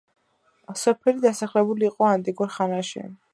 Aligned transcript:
სოფელი 0.83 1.21
დასახლებული 1.25 1.87
იყო 1.91 2.09
ანტიკურ 2.15 2.53
ხანაში. 2.57 3.05